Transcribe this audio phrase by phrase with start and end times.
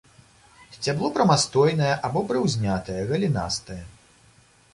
[0.77, 3.79] Сцябло прамастойнае або прыўзнятае, галінастае.